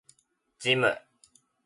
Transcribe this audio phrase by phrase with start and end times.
[0.57, 0.97] ジム